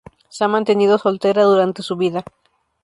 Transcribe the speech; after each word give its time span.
Se 0.29 0.43
ha 0.43 0.47
mantenido 0.47 0.97
soltera 0.97 1.43
durante 1.43 1.83
su 1.83 1.95
vida. 1.95 2.23